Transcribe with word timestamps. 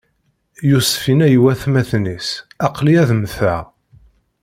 Yusef 0.69 1.03
inna 1.11 1.27
i 1.35 1.39
watmaten-is: 1.43 2.29
Aql-i 2.65 2.93
ad 3.01 3.09
mmteɣ! 3.17 3.63